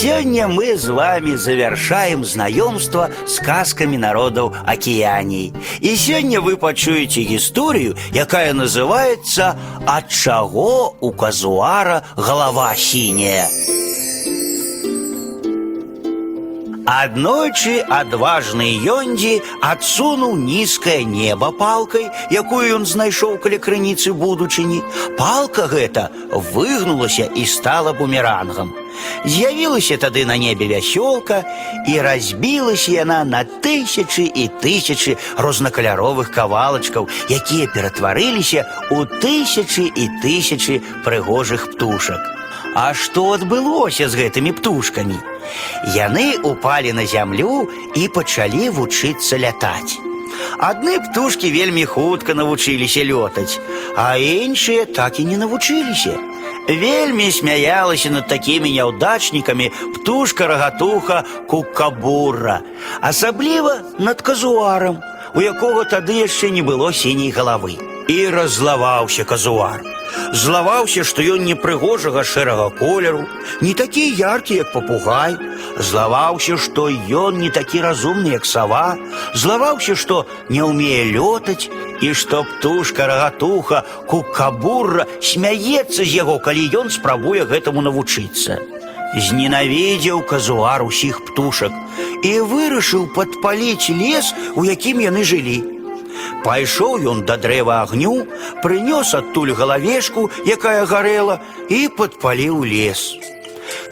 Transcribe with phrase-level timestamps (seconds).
[0.00, 5.52] сегодня мы с вами завершаем знакомство с сказками народов Океании.
[5.80, 13.46] И сегодня вы почуете историю, якая называется «От чаго у казуара голова синяя».
[16.89, 24.81] Аднойчы адважны Йондзі адсунуў нізкае неба палкай, якую ён знайшоў каля крыніцы будучыні.
[25.17, 26.09] Палка гэта
[26.53, 28.73] выгнулася і стала бумерангам.
[29.25, 31.41] З'явілася тады на небе вясёлка
[31.89, 40.81] і разбілася яна на тысячы і тысячы рознакаляровых кавалачкаў, якія ператварыліся ў тысячы і тысячы
[41.03, 42.38] прыгожых птушак.
[42.75, 45.17] А што адбылося з гэтымі птушкамі?
[45.95, 49.95] Яны упалі на зямлю і пачалі вучыцца лятаць.
[50.59, 53.59] Адны птушкі вельмі хутка навучыліся лётаць,
[53.95, 56.15] а іншыя так і не навучыліся.
[56.67, 62.61] Вельмі смяялася над такімі няўдачнікамі птушка рагатуха кукабура,
[63.01, 64.99] асабліва над казуарам,
[65.35, 67.77] у якога тады яшчэ не было сіняй галавы.
[68.07, 69.81] І раззлаваўся казуар.
[70.33, 73.25] Злаваўся, што ён непрыгожага шэрага колеру,
[73.61, 75.37] не такі яркі, як папугай,
[75.77, 78.97] злаваўся, што ён не такі разумны, як сава,
[79.33, 81.69] злаваўся, што не ўмее лётаць
[82.01, 88.59] і што птушка рагатуха кукабурра смяецца з яго, калі ён спрабуе гэтаму навучыцца.
[89.15, 91.71] Зненавідзеў казуар усіх птушак
[92.23, 95.78] і вырашыў падпаліць лес, у якім яны жылі.
[96.45, 98.27] Пайшоў ён да дрэва агню,
[98.61, 103.17] прынёс адтуль галавешку, якая гарэла, і падпаліў лес.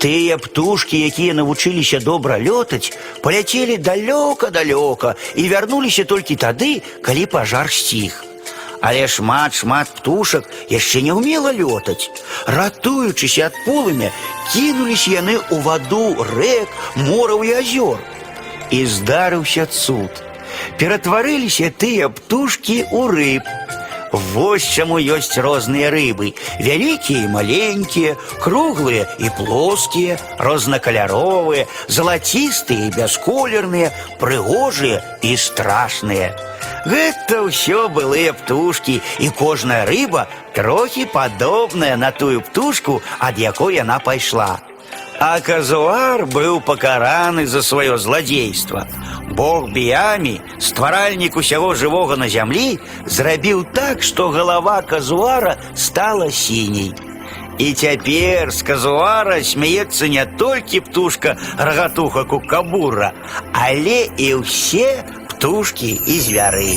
[0.00, 2.92] Тыя птушкі, якія навучыліся добра лётаць,
[3.24, 8.22] паляцелі далёка-далёка і вярнуліся толькі тады, калі пажар сціх.
[8.80, 12.12] Але шмат-шмат птушак яшчэ не ўмела лётаць.
[12.46, 14.12] Ратуючыся ад полымя,
[14.52, 17.98] кінуліся яны ў ваду рэк, мораў і азёр.
[18.70, 20.12] І здарыўся цуд
[20.78, 23.44] ператварыліся тыя птушкі ў рыб.
[24.32, 26.32] Вось чаму ёсць розныя рыбы,
[26.62, 33.90] вялікія і маленькія, круглыя і плоскія, рознакаляровыя, залацістыя і бясколерныя,
[34.22, 36.32] прыгожыя і страшныя.
[36.86, 43.98] Гэта ўсё былыя птушкі, і кожная рыба трохі падобная на тую птушку, ад якой яна
[43.98, 44.62] пайшла.
[45.20, 48.86] А казуар быў пакараны за сваё зладзейства.
[49.30, 56.92] Бог Біямі, стваральнік усяго жывога на зямлі, зрабіў так, што галава казуара стала сіняй.
[57.58, 63.12] І цяпер з казуара смяецца не толькі птушка рагатуха кукабура,
[63.52, 66.76] але і ўсе птушкі і звяры.